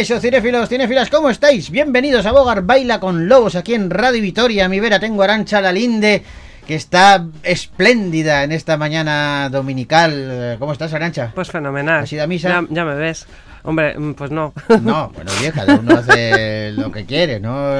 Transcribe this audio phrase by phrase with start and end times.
[0.00, 1.70] Caixo, cinéfilos, cinéfilas, ¿cómo estáis?
[1.70, 4.64] Bienvenidos a Bogar Baila con Lobos aquí en Radio Vitoria.
[4.64, 6.22] A mi vera tengo Arancha Lalinde,
[6.66, 10.56] que está espléndida en esta mañana dominical.
[10.58, 11.32] ¿Cómo estás, Arancha?
[11.34, 12.04] Pues fenomenal.
[12.04, 12.48] ¿Has ido a misa?
[12.48, 13.26] Ya, ya me ves.
[13.62, 14.54] Hombre, mm, pues no.
[14.80, 17.70] No, bueno, vieja, uno hace lo que quiere, ¿no?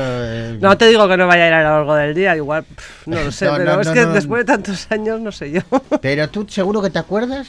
[0.60, 3.06] No te digo que no vaya a ir a lo largo del día, igual, pff,
[3.06, 5.52] no lo sé, No, pero no, es no, que después de tantos años, no sé
[5.52, 5.62] yo.
[6.02, 7.48] Pero tú seguro que te acuerdas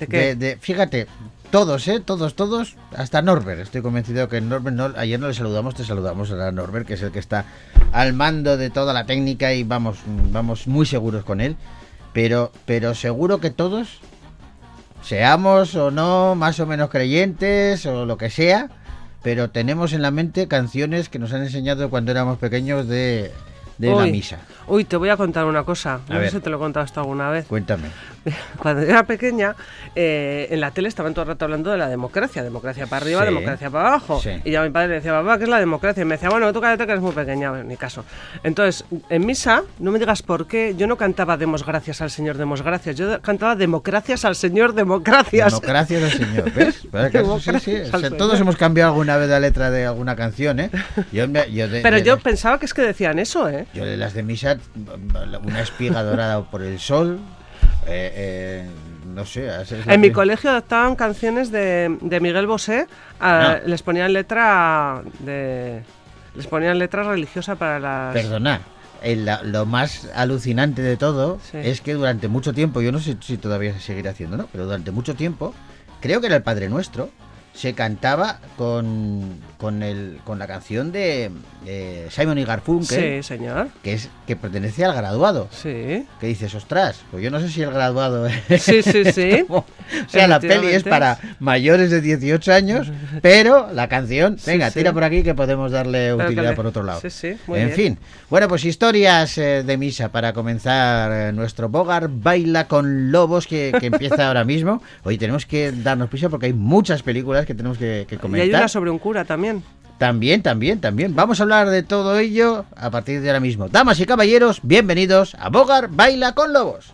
[0.00, 0.34] ¿De qué?
[0.34, 1.06] de, fíjate,
[1.50, 2.00] todos, ¿eh?
[2.00, 3.60] Todos, todos, hasta Norbert.
[3.60, 7.02] Estoy convencido que Norbert, no, ayer no le saludamos, te saludamos a Norbert, que es
[7.02, 7.44] el que está
[7.92, 9.98] al mando de toda la técnica y vamos,
[10.30, 11.56] vamos muy seguros con él.
[12.12, 14.00] Pero, pero seguro que todos,
[15.02, 18.68] seamos o no más o menos creyentes o lo que sea,
[19.22, 23.32] pero tenemos en la mente canciones que nos han enseñado cuando éramos pequeños de,
[23.78, 24.38] de la misa.
[24.66, 26.00] Uy, te voy a contar una cosa.
[26.08, 26.30] A No ver.
[26.30, 27.46] sé si te lo he contado esto alguna vez.
[27.46, 27.88] Cuéntame.
[28.58, 29.54] Cuando yo era pequeña,
[29.94, 32.42] eh, en la tele estaban todo el rato hablando de la democracia.
[32.42, 33.26] Democracia para arriba, Sí.
[33.26, 34.20] democracia para abajo.
[34.22, 34.30] Sí.
[34.44, 36.02] Y ya mi padre le decía, papá, ¿qué es la democracia?
[36.02, 38.04] Y me decía, bueno, tú cállate que eres muy pequeña, en mi caso.
[38.42, 42.36] Entonces, en misa, no me digas por qué, yo no cantaba demos gracias al Señor,
[42.36, 42.96] demos gracias.
[42.96, 45.52] Yo cantaba democracias al Señor, democracias.
[45.52, 46.86] Democracia del Señor, ¿ves?
[46.92, 48.36] Eso sí, O sea, al todos Señor.
[48.40, 50.70] hemos cambiado alguna vez la letra de alguna canción, ¿eh?
[51.12, 53.66] Yo, me- yo de- Pero de yo las- pensaba que es que decían eso, ¿eh?
[53.74, 54.56] yo de las de misa,
[55.44, 57.18] una espiga dorada por el sol,
[57.88, 58.66] eh, eh,
[59.14, 59.46] no sé.
[59.62, 62.86] es En mi colegio adaptaban canciones de, de Miguel Bosé,
[63.18, 63.68] a- No.
[63.68, 65.82] les ponían letra de
[66.34, 68.60] les ponían letra religiosa para las Perdona,
[69.02, 71.58] el- la- lo más alucinante de todo Sí.
[71.60, 74.46] es que durante mucho tiempo, yo no sé si todavía se seguirá haciendo, ¿no?
[74.52, 75.52] Pero durante mucho tiempo,
[76.00, 77.10] creo que era el Padre Nuestro,
[77.58, 81.30] se cantaba con, con, el, con la canción de
[81.66, 83.68] eh, Simon y Garfunkel, Sí, señor.
[83.82, 85.48] que, es, que pertenece al graduado.
[85.50, 86.06] Sí.
[86.20, 89.44] que dices, ostras, pues yo no sé si el graduado es Sí, sí, sí.
[89.48, 89.58] como-
[90.06, 92.92] o sea, la peli es para mayores de 18 años,
[93.22, 94.78] pero la canción, venga, sí.
[94.78, 97.00] tira por aquí que podemos darle utilidad por otro lado.
[97.00, 97.76] Sí, sí, muy en bien.
[97.76, 97.98] fin,
[98.30, 103.72] bueno, pues historias eh, de misa para comenzar eh, nuestro Bogar Baila con Lobos que,
[103.80, 104.80] que empieza ahora mismo.
[105.02, 108.20] Hoy tenemos que darnos prisa porque hay muchas películas que tenemos que, que Y hay
[108.20, 108.60] comentar.
[108.60, 109.64] una sobre un cura también.
[109.96, 111.14] También, también, también.
[111.16, 113.68] Vamos a hablar de todo ello a partir de ahora mismo.
[113.68, 116.92] Damas y caballeros, bienvenidos a Bogar Baila con Lobos.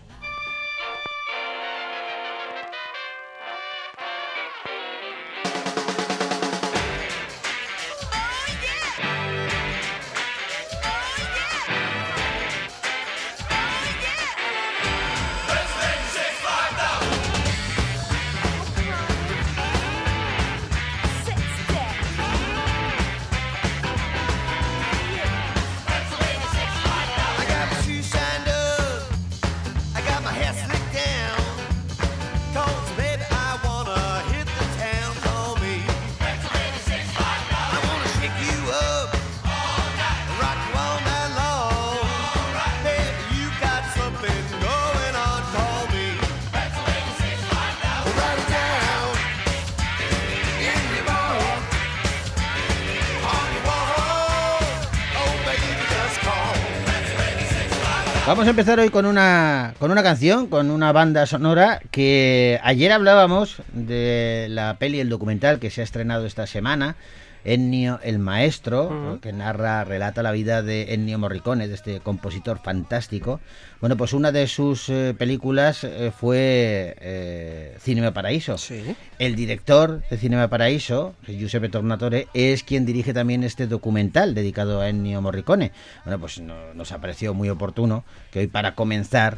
[58.26, 62.90] Vamos a empezar hoy con una, con una canción, con una banda sonora que ayer
[62.90, 66.96] hablábamos de la peli, el documental que se ha estrenado esta semana,
[67.44, 73.40] Ennio el Maestro, que narra, relata la vida de Ennio Morricone, de este compositor fantástico.
[73.80, 78.56] Bueno, pues una de sus eh, películas eh, fue eh, Cinema Paraíso.
[78.56, 78.82] Sí.
[79.18, 84.88] El director de Cinema Paraíso, Giuseppe Tornatore, es quien dirige también este documental dedicado a
[84.88, 85.72] Ennio Morricone.
[86.04, 89.36] Bueno, pues no- nos ha parecido muy oportuno que hoy para comenzar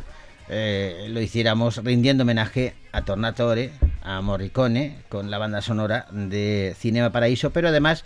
[0.48, 3.72] eh, lo hiciéramos rindiendo homenaje a Tornatore,
[4.02, 8.04] a Morricone, con la banda sonora de Cinema Paraíso, pero además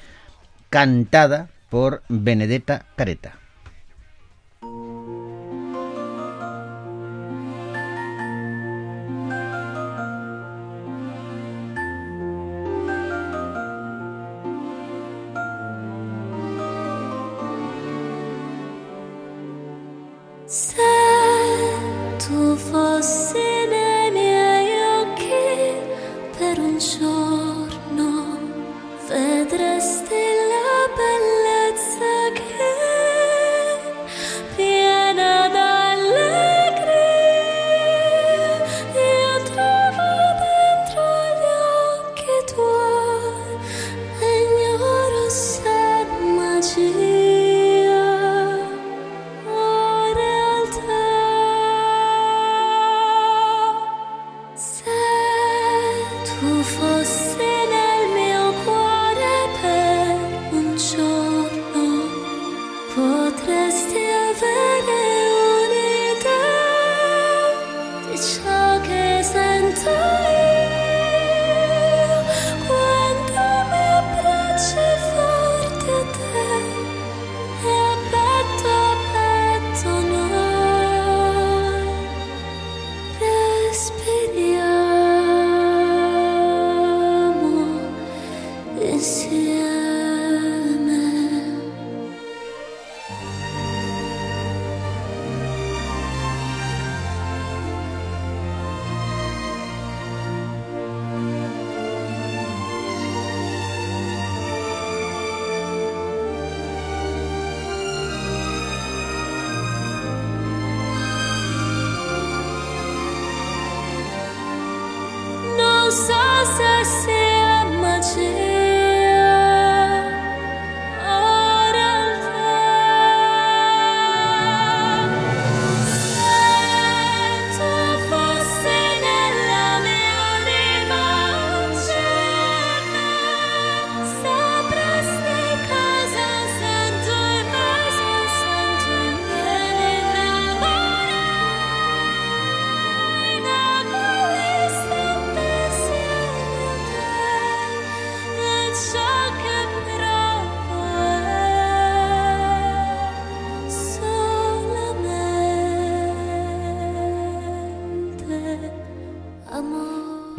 [0.70, 3.39] cantada por Benedetta Careta.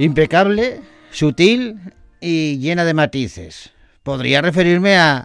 [0.01, 0.81] Impecable,
[1.12, 1.80] sutil
[2.19, 3.69] y llena de matices.
[4.01, 5.19] Podría referirme a-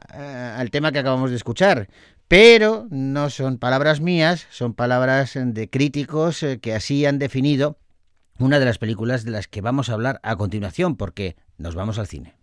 [0.59, 1.89] al tema que acabamos de escuchar,
[2.29, 7.79] pero no son palabras mías, son palabras de críticos eh, que así han definido
[8.39, 11.99] una de las películas de las que vamos a hablar a continuación, porque nos vamos
[11.99, 12.35] al cine.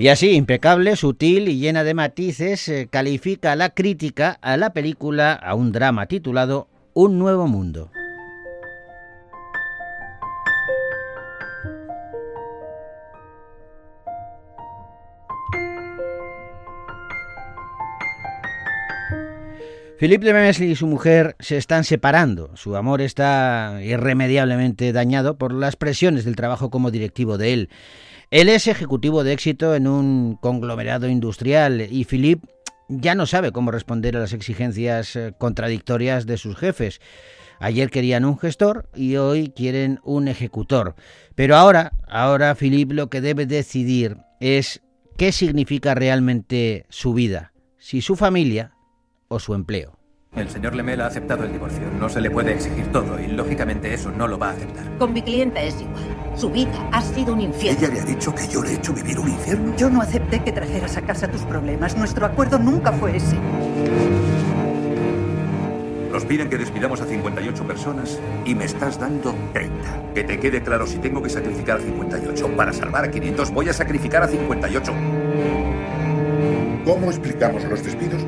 [0.00, 5.34] Y así, impecable, sutil y llena de matices, eh, califica la crítica a la película,
[5.34, 7.90] a un drama titulado Un nuevo mundo.
[19.98, 22.56] Philippe de Mesli y su mujer se están separando.
[22.56, 27.68] Su amor está irremediablemente dañado por las presiones del trabajo como directivo de él.
[28.30, 32.46] Él es ejecutivo de éxito en un conglomerado industrial y Philippe
[32.88, 37.00] ya no sabe cómo responder a las exigencias eh, contradictorias de sus jefes.
[37.58, 40.94] Ayer querían un gestor y hoy quieren un ejecutor.
[41.34, 44.80] Pero ahora, ahora Philippe lo que debe decidir es
[45.16, 48.74] qué significa realmente su vida, si su familia
[49.26, 49.99] o su empleo.
[50.36, 51.82] El señor Lemel ha aceptado el divorcio.
[51.98, 54.84] No se le puede exigir todo y lógicamente eso no lo va a aceptar.
[54.96, 56.04] Con mi clienta es igual.
[56.36, 57.80] Su vida ha sido un infierno.
[57.80, 59.76] ¿Ella le ha dicho que yo le he hecho vivir un infierno?
[59.76, 61.96] Yo no acepté que trajeras a casa tus problemas.
[61.96, 63.36] Nuestro acuerdo nunca fue ese.
[66.12, 70.12] Nos piden que despidamos a 58 personas y me estás dando 30.
[70.14, 73.68] Que te quede claro, si tengo que sacrificar a 58 para salvar a 500, voy
[73.68, 74.92] a sacrificar a 58.
[76.84, 78.24] ¿Cómo explicamos los despidos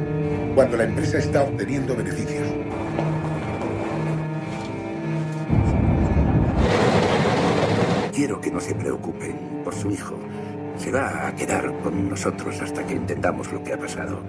[0.55, 2.47] cuando la empresa está obteniendo beneficios?
[8.13, 10.15] Quiero que no se preocupen por su hijo.
[10.77, 14.21] Se va a quedar con nosotros hasta que entendamos lo que ha pasado.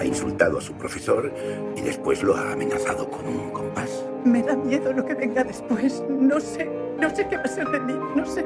[0.00, 1.32] Ha insultado a su profesor
[1.74, 4.04] y después lo ha amenazado con un compás.
[4.24, 6.02] Me da miedo lo que venga después.
[6.08, 6.70] No sé,
[7.00, 8.44] no sé qué va a ser de mí, no sé.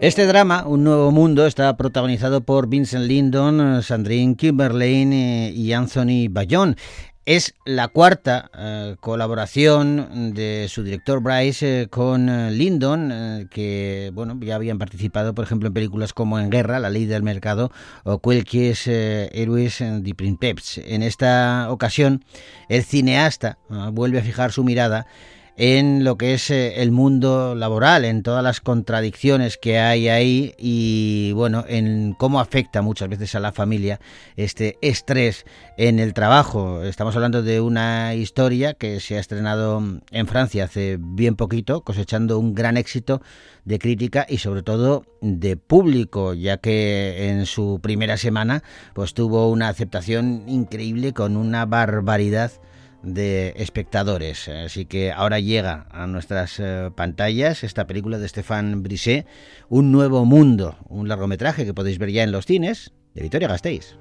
[0.00, 6.28] Este drama, Un Nuevo Mundo, está protagonizado por Vincent Lindon, Sandrine Kimberlin eh, y Anthony
[6.30, 6.76] Bayón.
[7.26, 14.12] Es la cuarta eh, colaboración de su director Bryce eh, con eh, Lindon, eh, que
[14.14, 17.72] bueno ya habían participado, por ejemplo, en películas como En Guerra, La Ley del Mercado
[18.04, 20.78] o Cualquier Héroes de Princeps.
[20.78, 22.24] En esta ocasión,
[22.68, 23.58] el cineasta
[23.92, 25.08] vuelve a fijar su mirada
[25.58, 30.54] en lo que es eh, el mundo laboral, en todas las contradicciones que hay ahí
[30.56, 33.98] y bueno, en cómo afecta muchas veces a la familia
[34.36, 35.44] este estrés
[35.76, 36.84] en el trabajo.
[36.84, 42.38] Estamos hablando de una historia que se ha estrenado en Francia hace bien poquito, cosechando
[42.38, 43.20] un gran éxito
[43.64, 48.62] de crítica y sobre todo de público, ya que en su primera semana
[48.94, 52.52] pues tuvo una aceptación increíble con una barbaridad
[53.02, 54.48] de espectadores.
[54.48, 59.26] Así que ahora llega a nuestras eh, pantallas esta película de Stéphane Brisset,
[59.68, 63.96] Un nuevo mundo, un largometraje que podéis ver ya en los cines de Vitoria Gasteiz.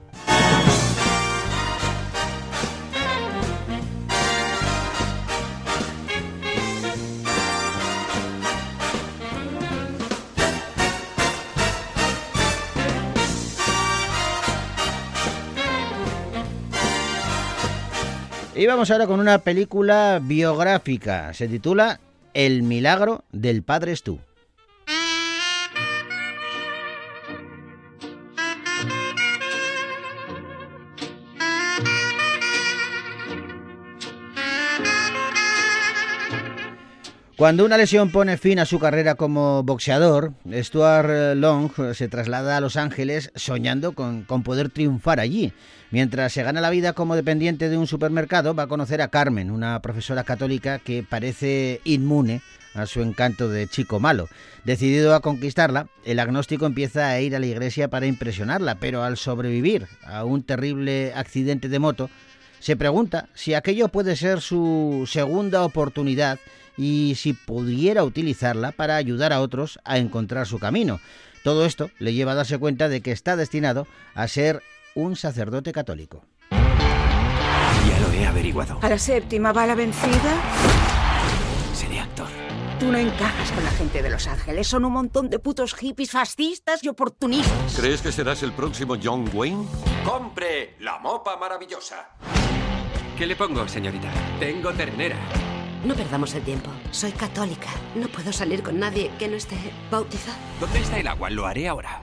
[18.58, 21.32] Y vamos ahora con una película biográfica.
[21.36, 22.00] Se titula
[22.34, 24.20] El milagro del Padre Stu.
[37.38, 42.62] Cuando una lesión pone fin a su carrera como boxeador, Stuart Long se traslada a
[42.62, 45.53] Los Ángeles soñando con, con, poder triunfar allí.
[45.91, 49.51] Mientras se gana la vida como dependiente de un supermercado, va a conocer a Carmen,
[49.51, 52.41] una profesora católica que parece inmune
[52.74, 54.27] a su encanto de chico malo.
[54.63, 59.15] Decidido a conquistarla, el agnóstico empieza a ir a la iglesia para impresionarla, pero al
[59.15, 62.10] sobrevivir a un terrible accidente de moto,
[62.60, 66.39] se pregunta si aquello puede ser su segunda oportunidad
[66.77, 71.00] y si pudiera utilizarla para ayudar a otros a encontrar su camino.
[71.43, 74.62] Todo esto le lleva a darse cuenta de que está destinado a ser
[74.96, 76.25] un sacerdote católico.
[76.51, 78.79] Ya lo he averiguado.
[78.81, 80.41] ¿A la séptima va la vencida?
[81.74, 82.27] Seré actor.
[82.79, 84.67] Tú no encajas con la gente de Los Ángeles.
[84.67, 87.75] Son un montón de putos hippies fascistas y oportunistas.
[87.75, 89.65] ¿Crees que serás el próximo John Wayne?
[90.05, 92.10] Compre la mopa maravillosa.
[93.17, 94.12] ¿Qué le pongo, señorita?
[94.39, 95.17] Tengo ternera.
[95.86, 96.72] No perdamos el tiempo.
[96.91, 97.69] Soy católica.
[97.96, 99.55] No puedo salir con nadie que no esté
[99.91, 100.38] bautizado.
[100.60, 101.29] ¿Dónde está el agua?
[101.29, 102.01] Lo haré ahora.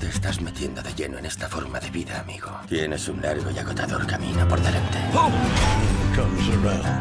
[0.00, 2.50] Te estás metiendo de lleno en esta forma de vida, amigo.
[2.68, 4.98] Tienes un largo y agotador camino por delante.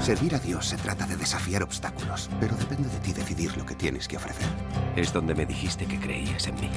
[0.01, 3.75] Servir a Dios se trata de desafiar obstáculos, pero depende de ti decidir lo que
[3.75, 4.47] tienes que ofrecer.
[4.95, 6.69] Es donde me dijiste que creías en mí.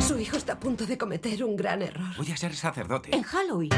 [0.00, 2.16] Su hijo está a punto de cometer un gran error.
[2.16, 3.14] Voy a ser sacerdote.
[3.14, 3.70] En Halloween.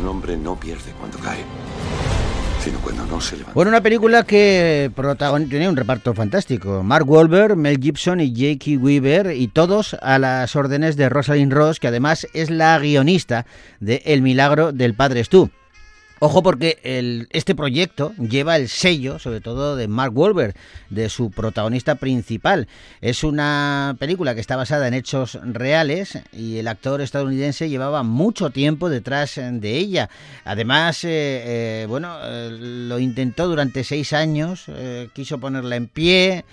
[0.00, 1.44] Un hombre no pierde cuando cae,
[2.62, 3.54] sino cuando no se levanta.
[3.54, 4.90] Bueno, una película que
[5.48, 6.82] tenía un reparto fantástico.
[6.82, 11.80] Mark Wahlberg, Mel Gibson y Jake Weaver, y todos a las órdenes de Rosalind Ross,
[11.80, 13.46] que además es la guionista
[13.80, 15.50] de El milagro del padre Stu.
[16.24, 20.54] Ojo porque el- este proyecto lleva el sello, sobre todo de Mark Wahlberg,
[20.88, 22.68] de su protagonista principal.
[23.00, 28.50] Es una película que está basada en hechos reales y el actor estadounidense llevaba mucho
[28.50, 30.10] tiempo detrás de ella.
[30.44, 34.66] Además, eh, eh, bueno, eh, lo intentó durante seis años,
[35.14, 36.44] quiso ponerla en pie,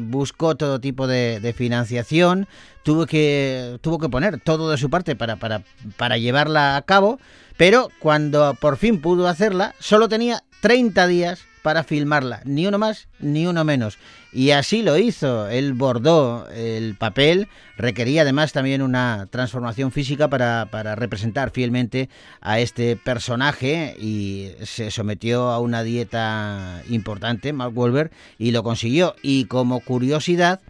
[0.00, 2.46] buscó todo tipo de, de financiación,
[2.82, 5.62] tuvo que, tuvo que poner todo de su parte para, para,
[5.96, 7.18] para llevarla a cabo.
[7.56, 13.08] Pero cuando por fin pudo hacerla, solo tenía 30 días para filmarla, ni uno más
[13.18, 13.98] ni uno menos.
[14.32, 20.68] Y así lo hizo, él bordó el papel, requería además también una transformación física para,
[20.70, 22.08] para representar fielmente
[22.40, 29.14] a este personaje y se sometió a una dieta importante, Mark Wahlberg, y lo consiguió.
[29.22, 30.60] Y como curiosidad,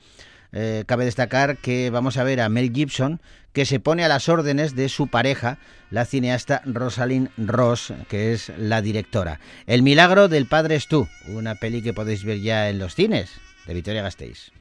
[0.52, 3.20] eh, cabe destacar que vamos a ver a Mel Gibson
[3.52, 5.58] que se pone a las órdenes de su pareja,
[5.90, 9.40] la cineasta Rosalind Ross, que es la directora.
[9.66, 13.32] El milagro del padre Stu, una peli que podéis ver ya en los cines
[13.66, 14.52] de Victoria Gasteiz.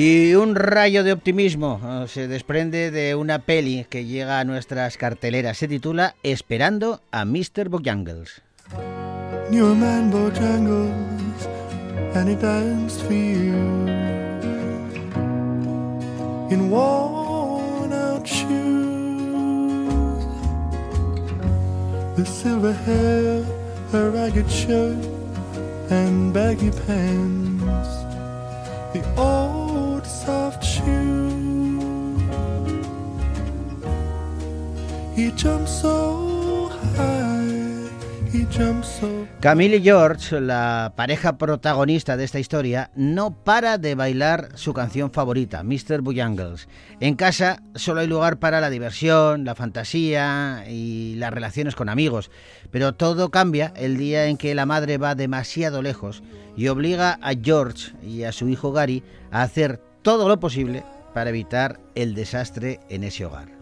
[0.00, 5.58] Y un rayo de optimismo se desprende de una peli que llega a nuestras carteleras.
[5.58, 7.68] Se titula Esperando a Mr.
[7.68, 8.40] Bojangles.
[8.70, 11.48] A man, Bojangles,
[12.14, 13.56] and he danced for you
[16.52, 18.46] in worn out shoes.
[22.16, 23.42] With silver hair,
[23.92, 25.04] a ragged shirt,
[25.90, 27.88] and baggy pants.
[28.92, 29.57] The old
[39.40, 45.10] Camille y George, la pareja protagonista de esta historia, no para de bailar su canción
[45.10, 46.02] favorita, Mr.
[46.02, 46.68] Bojangles.
[47.00, 52.30] En casa solo hay lugar para la diversión, la fantasía y las relaciones con amigos,
[52.70, 56.22] pero todo cambia el día en que la madre va demasiado lejos
[56.56, 61.30] y obliga a George y a su hijo Gary a hacer todo lo posible para
[61.30, 63.57] evitar el desastre en ese hogar.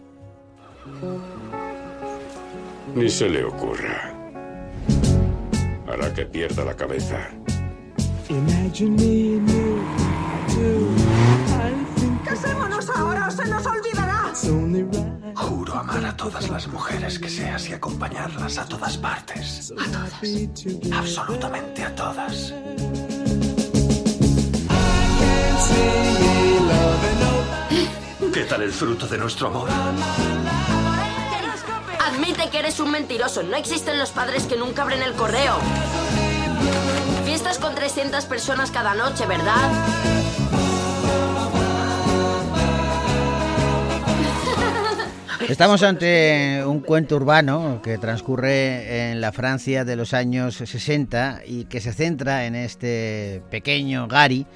[2.95, 4.13] Ni se le ocurra.
[5.87, 7.29] Hará que pierda la cabeza.
[12.25, 14.33] ¡Casémonos ahora o se nos olvidará!
[15.35, 19.73] Juro amar a todas las mujeres que seas y acompañarlas a todas partes.
[19.77, 20.13] A todas.
[20.91, 22.53] Absolutamente a todas.
[28.33, 29.69] ¿Qué tal el fruto de nuestro amor?
[32.17, 33.43] Admite que eres un mentiroso.
[33.43, 35.59] No existen los padres que nunca abren el correo.
[37.25, 39.69] Fiestas con 300 personas cada noche, ¿verdad?
[45.47, 51.65] Estamos ante un cuento urbano que transcurre en la Francia de los años 60 y
[51.65, 54.47] que se centra en este pequeño Gary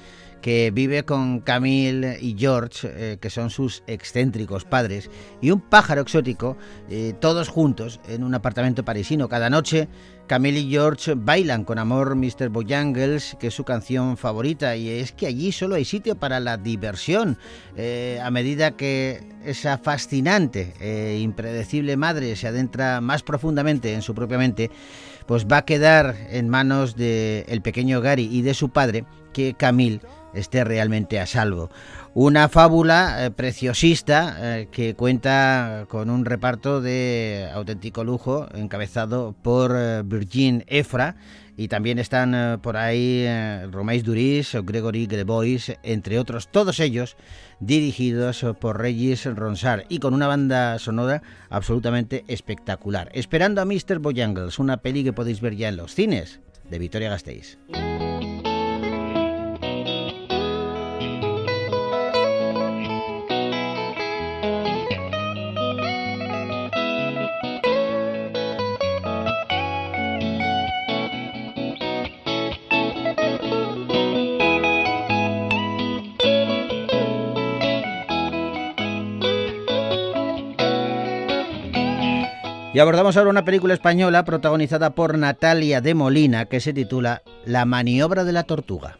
[0.42, 5.08] que vive con Camille y George, eh, que son sus excéntricos padres,
[5.40, 6.56] y un pájaro exótico,
[6.90, 9.28] eh, todos juntos en un apartamento parisino.
[9.28, 9.88] Cada noche
[10.26, 12.48] Camille y George bailan con amor Mr.
[12.48, 16.56] Bojangles, que es su canción favorita, y es que allí solo hay sitio para la
[16.56, 17.38] diversión.
[17.76, 24.14] Eh, a medida que esa fascinante e impredecible madre se adentra más profundamente en su
[24.14, 24.70] propia mente,
[25.26, 29.54] pues va a quedar en manos del el pequeño Gary y de su padre que
[29.54, 30.00] Camille
[30.34, 31.70] esté realmente a salvo.
[32.14, 39.74] Una fábula eh, preciosista eh, que cuenta con un reparto de auténtico lujo encabezado por
[39.74, 41.16] eh, Virgin Efra
[41.56, 43.26] Y también están por ahí
[43.70, 47.16] Romais Duris o Gregory Grebois, entre otros, todos ellos
[47.60, 53.10] dirigidos por Regis Ronsard y con una banda sonora absolutamente espectacular.
[53.12, 53.98] Esperando a Mr.
[53.98, 57.58] Bojangles, una peli que podéis ver ya en los cines de Victoria Gasteiz.
[82.74, 87.66] Y abordamos ahora una película española protagonizada por Natalia de Molina que se titula La
[87.66, 88.98] maniobra de la tortuga.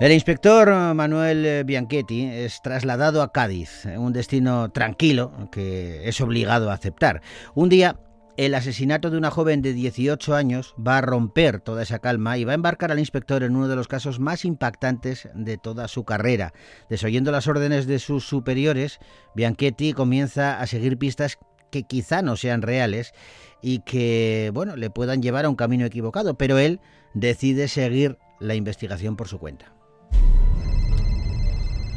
[0.00, 6.74] El inspector Manuel Bianchetti es trasladado a Cádiz, un destino tranquilo que es obligado a
[6.74, 7.20] aceptar.
[7.56, 7.98] Un día,
[8.36, 12.44] el asesinato de una joven de 18 años va a romper toda esa calma y
[12.44, 16.04] va a embarcar al inspector en uno de los casos más impactantes de toda su
[16.04, 16.52] carrera.
[16.88, 19.00] Desoyendo las órdenes de sus superiores,
[19.34, 21.40] Bianchetti comienza a seguir pistas
[21.72, 23.14] que quizá no sean reales
[23.62, 26.78] y que, bueno, le puedan llevar a un camino equivocado, pero él
[27.14, 29.77] decide seguir la investigación por su cuenta.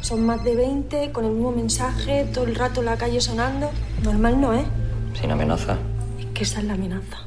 [0.02, 3.70] Son más de 20 con el mismo mensaje, todo el rato en la calle sonando.
[4.02, 4.64] Normal no, ¿eh?
[5.18, 5.78] Sin amenaza.
[6.18, 7.18] Es que esa es la amenaza.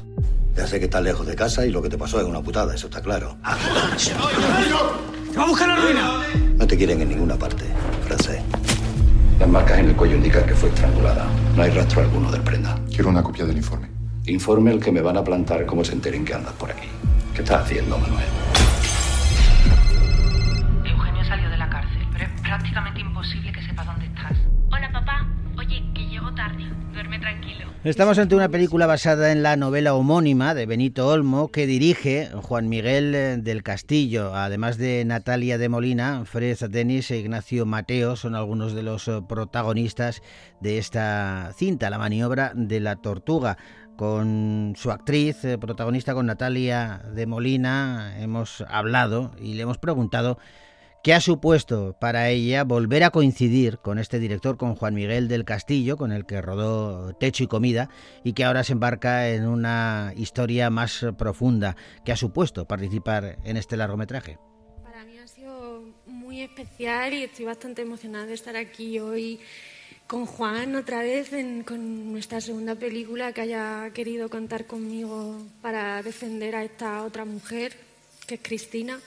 [0.54, 2.74] Ya sé que estás lejos de casa y lo que te pasó es una putada,
[2.74, 3.38] eso está claro.
[5.32, 6.22] ¡Te va a buscar la ruina!
[6.56, 7.64] No te quieren en ninguna parte,
[8.06, 8.42] francés.
[9.40, 11.26] Las marcas en el cuello indican que fue estrangulada.
[11.56, 12.78] No hay rastro alguno del prenda.
[12.90, 13.88] Quiero una copia del informe.
[14.26, 16.88] Informe el que me van a plantar como se enteren que andas por aquí.
[17.34, 18.24] ¿Qué estás haciendo, Manuel?
[22.46, 24.38] Prácticamente imposible que sepa dónde estás.
[24.70, 25.26] Hola, papá.
[25.58, 26.64] Oye, que llego tarde.
[26.92, 27.66] Duerme tranquilo.
[27.82, 32.68] Estamos ante una película basada en la novela homónima de Benito Olmo que dirige Juan
[32.68, 34.34] Miguel eh, del Castillo.
[34.34, 39.22] Además de Natalia de Molina, Fred Denis e Ignacio Mateo son algunos de los eh,
[39.28, 40.22] protagonistas
[40.60, 43.56] de esta cinta, La maniobra de la tortuga.
[43.96, 50.38] Con su actriz eh, protagonista, con Natalia de Molina, hemos hablado y le hemos preguntado
[51.06, 55.44] ¿Qué ha supuesto para ella volver a coincidir con este director, con Juan Miguel del
[55.44, 57.90] Castillo, con el que rodó Techo y Comida,
[58.24, 61.76] y que ahora se embarca en una historia más profunda?
[62.04, 64.40] ¿Qué ha supuesto participar en este largometraje?
[64.82, 69.38] Para mí ha sido muy especial y estoy bastante emocionada de estar aquí hoy
[70.08, 76.02] con Juan otra vez en, con nuestra segunda película que haya querido contar conmigo para
[76.02, 77.76] defender a esta otra mujer,
[78.26, 78.98] que es Cristina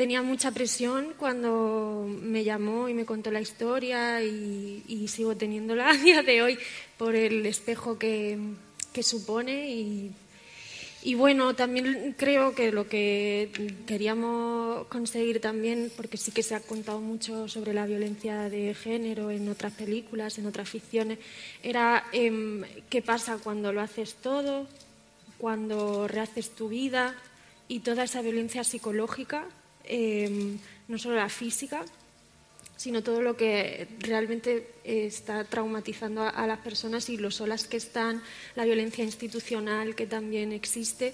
[0.00, 5.90] tenía mucha presión cuando me llamó y me contó la historia y, y sigo teniéndola
[5.90, 6.58] a día de hoy
[6.96, 8.38] por el espejo que,
[8.94, 9.68] que supone.
[9.68, 10.10] Y,
[11.02, 13.50] y, bueno, también creo que lo que
[13.86, 19.30] queríamos conseguir también, porque sí que se ha contado mucho sobre la violencia de género
[19.30, 21.18] en otras películas, en otras ficciones,
[21.62, 24.66] era eh, qué pasa cuando lo haces todo,
[25.36, 27.14] cuando rehaces tu vida
[27.68, 29.46] y toda esa violencia psicológica
[29.90, 30.56] eh,
[30.88, 31.84] no solo la física,
[32.76, 37.76] sino todo lo que realmente eh, está traumatizando a, las personas y lo solas que
[37.76, 38.22] están,
[38.54, 41.12] la violencia institucional que también existe,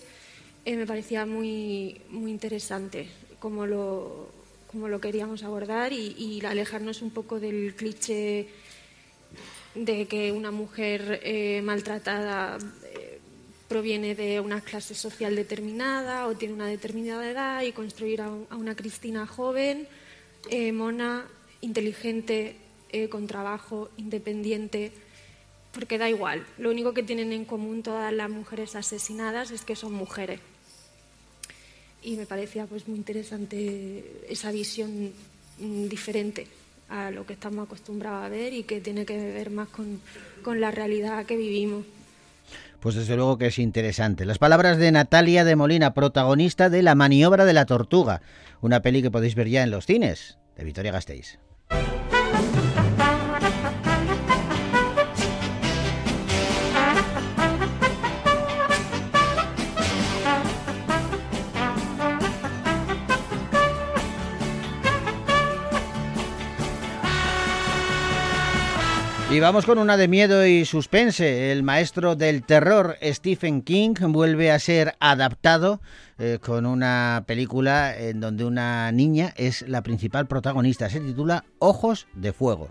[0.65, 3.09] eh, me parecía muy, muy interesante
[3.41, 4.31] como lo,
[4.73, 8.49] lo queríamos abordar y, y, alejarnos un poco del cliché
[9.75, 12.59] de que una mujer eh, maltratada
[13.69, 18.47] proviene de una clase social determinada o tiene una determinada edad y construir a, un,
[18.51, 19.89] a una Cristina joven,
[20.51, 21.27] eh, mona,
[21.61, 22.57] inteligente,
[22.91, 24.93] eh, con trabajo, independiente,
[25.73, 26.47] porque da igual.
[26.59, 30.41] Lo único que tienen en común todas las mujeres asesinadas es que son mujeres.
[32.03, 35.13] Y me parecía pues muy interesante esa visión
[35.59, 36.47] diferente
[36.89, 40.71] a lo que estamos acostumbrados a ver y que tiene que ver más con la
[40.71, 41.85] realidad que vivimos.
[42.87, 44.25] Pues desde luego que es interesante.
[44.25, 48.23] Las palabras de Natalia de Molina, protagonista de La maniobra de la tortuga,
[48.61, 51.41] una peli que podéis ver ya en los cines de Vitoria Gasteiz.
[69.37, 71.53] Y vamos con una de miedo y suspense.
[71.53, 75.83] El maestro del terror Stephen King vuelve a ser adaptado
[76.19, 80.89] eh, con una película en donde una niña es la principal protagonista.
[80.89, 82.71] Se titula Ojos de Fuego.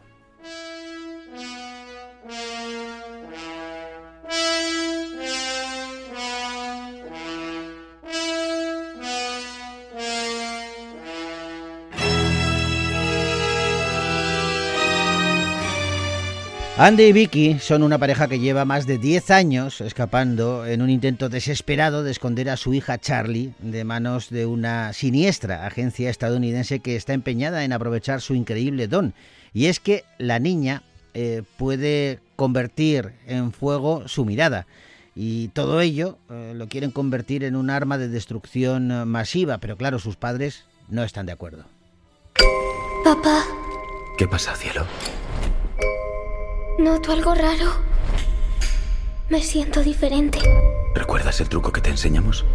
[16.77, 20.89] Andy y Vicky son una pareja que lleva más de 10 años escapando en un
[20.89, 26.81] intento desesperado de esconder a su hija Charlie de manos de una siniestra agencia estadounidense
[26.81, 29.13] que está empeñada en aprovechar su increíble don.
[29.53, 30.83] Y es que la niña
[31.13, 34.67] eh, puede convertir en fuego su mirada.
[35.15, 39.97] Y todo ello eh, lo quieren convertir en un arma de destrucción masiva, pero claro,
[39.97, 41.63] sus padres no están de acuerdo.
[43.05, 43.45] Papá,
[44.17, 44.85] ¿Qué pasa, cielo?
[46.77, 47.73] Noto algo raro.
[49.29, 50.39] Me siento diferente.
[50.93, 52.45] ¿Recuerdas el truco que te enseñamos?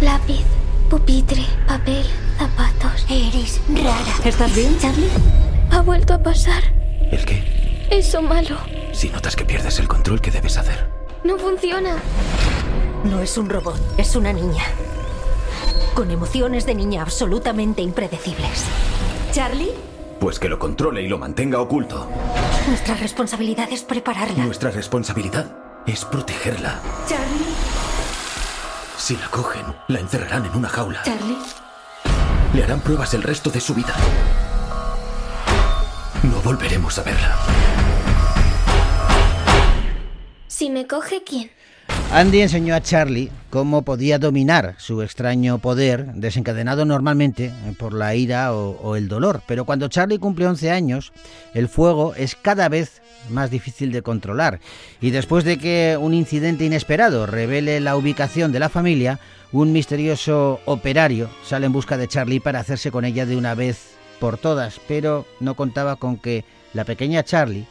[0.00, 0.44] Lápiz,
[0.90, 2.04] pupitre, papel,
[2.38, 3.06] zapatos.
[3.08, 4.24] Eres rara.
[4.24, 5.08] ¿Estás bien, Charlie?
[5.70, 6.62] Ha vuelto a pasar.
[7.10, 7.86] ¿El qué?
[7.90, 8.56] Eso malo.
[8.92, 10.88] Si notas que pierdes el control, ¿qué debes hacer?
[11.24, 11.96] No funciona.
[13.04, 14.64] No es un robot, es una niña.
[15.94, 18.64] Con emociones de niña absolutamente impredecibles.
[19.32, 19.72] ¿Charlie?
[20.18, 22.08] Pues que lo controle y lo mantenga oculto.
[22.66, 24.44] Nuestra responsabilidad es prepararla.
[24.44, 25.46] Nuestra responsabilidad
[25.86, 26.80] es protegerla.
[27.08, 27.54] Charlie.
[28.98, 31.00] Si la cogen, la encerrarán en una jaula.
[31.04, 31.38] Charlie.
[32.54, 33.94] Le harán pruebas el resto de su vida.
[36.24, 37.36] No volveremos a verla.
[40.48, 41.52] Si me coge, ¿quién?
[42.12, 48.54] Andy enseñó a Charlie cómo podía dominar su extraño poder, desencadenado normalmente por la ira
[48.54, 49.42] o, el dolor.
[49.46, 51.12] Pero cuando Charlie cumple 11 años,
[51.52, 54.60] el fuego es cada vez más difícil de controlar.
[55.00, 59.18] Y después de que un incidente inesperado revele la ubicación de la familia,
[59.52, 63.96] un misterioso operario sale en busca de Charlie para hacerse con ella de una vez
[64.20, 64.80] por todas.
[64.86, 67.66] Pero no contaba con que la pequeña Charlie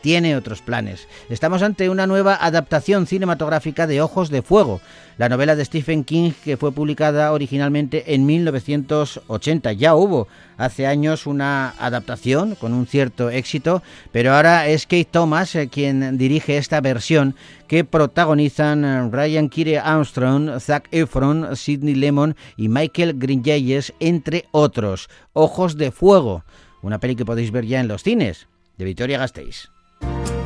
[0.00, 1.08] tiene otros planes.
[1.28, 4.80] Estamos ante una nueva adaptación cinematográfica de Ojos de Fuego,
[5.18, 9.72] la novela de Stephen King que fue publicada originalmente en 1980.
[9.72, 13.82] Ya hubo hace años una adaptación con un cierto éxito,
[14.12, 17.34] pero ahora es Kate Thomas eh, quien dirige esta versión
[17.66, 25.08] que protagonizan eh, Ryan Kire Armstrong, Zac Efron, Sidney Lemon y Michael Grinjalles, entre otros.
[25.32, 26.44] Ojos de Fuego,
[26.82, 29.68] una peli que podéis ver ya en los cines, de Victoria Gasteiz.
[30.00, 30.37] you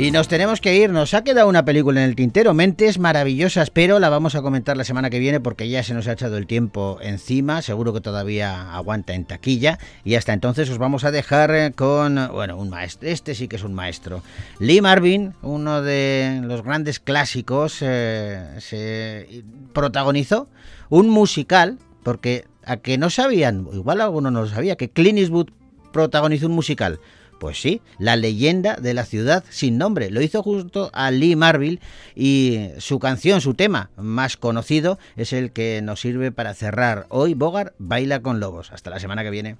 [0.00, 3.68] Y nos tenemos que ir, nos ha quedado una película en el tintero, Mentes Maravillosas,
[3.68, 6.38] pero la vamos a comentar la semana que viene porque ya se nos ha echado
[6.38, 11.10] el tiempo encima, seguro que todavía aguanta en taquilla y hasta entonces os vamos a
[11.10, 14.22] dejar con, bueno, un maestro, este sí que es un maestro.
[14.58, 20.48] Lee Marvin, uno de los grandes clásicos, eh, se protagonizó
[20.88, 25.50] un musical, porque a que no sabían, igual alguno no lo sabía, que Clint Eastwood
[25.92, 27.00] protagonizó un musical.
[27.40, 30.10] Pues sí, la leyenda de la ciudad sin nombre.
[30.10, 31.80] Lo hizo junto a Lee Marville
[32.14, 37.32] y su canción, su tema más conocido es el que nos sirve para cerrar hoy
[37.32, 38.72] Bogart Baila con Lobos.
[38.72, 39.56] Hasta la semana que viene.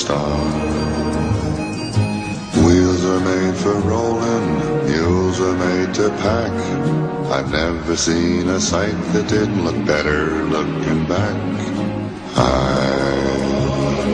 [0.00, 0.40] star.
[2.64, 4.46] Wheels are made for rolling,
[4.86, 6.52] mules are made to pack.
[7.36, 11.36] I've never seen a sight that didn't look better looking back.
[12.34, 12.46] I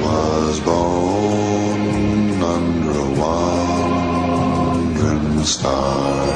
[0.07, 4.25] was born under a wandering
[5.45, 6.27] star.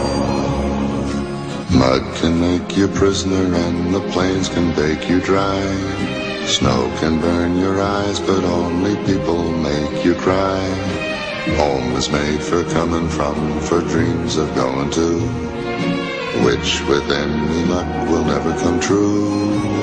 [1.81, 6.20] Mud can make you prisoner and the plains can bake you dry.
[6.47, 10.61] Snow can burn your eyes, but only people make you cry.
[11.57, 15.21] Home is made for coming from, for dreams of going to,
[16.45, 19.80] which with any luck will never come true.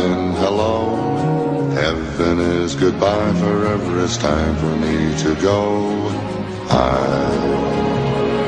[0.00, 0.96] In hello.
[1.72, 3.34] Heaven is goodbye.
[3.34, 6.08] Forever it's time for me to go.
[6.70, 7.28] I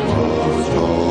[0.09, 1.02] was born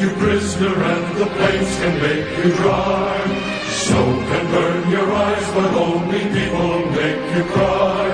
[0.00, 3.20] you prisoner and the plains can make you dry.
[3.68, 8.08] Snow can burn your eyes, but only people make you cry.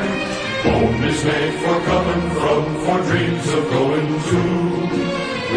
[0.67, 4.43] Home is made for coming from, for dreams of going to,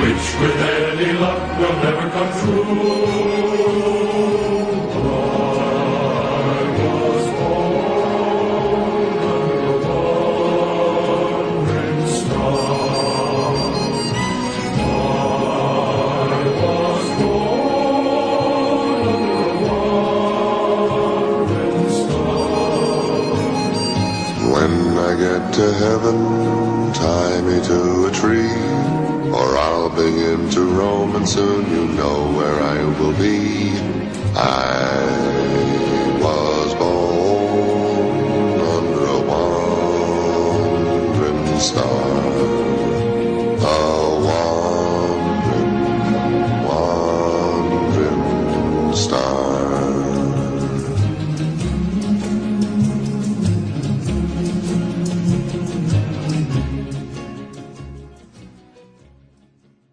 [0.01, 4.08] which with any luck will never come true.